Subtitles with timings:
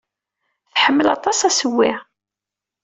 [0.73, 1.91] Tḥemmel aṭas assewwi.